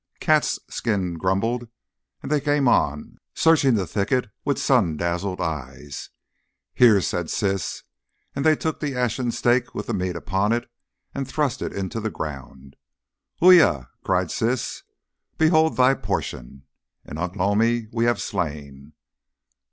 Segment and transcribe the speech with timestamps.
[0.19, 1.69] Cat's skin grumbled,
[2.23, 6.09] and they came on, searching the thicket with sun dazzled eyes.
[6.73, 7.83] "Here!" said Siss.
[8.35, 10.67] And they took the ashen stake with the meat upon it
[11.13, 12.77] and thrust it into the ground.
[13.43, 14.81] "Uya!" cried Siss,
[15.37, 16.63] "behold thy portion.
[17.05, 18.93] And Ugh lomi we have slain.